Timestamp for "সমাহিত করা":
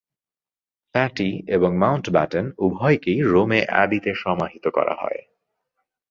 4.15-4.93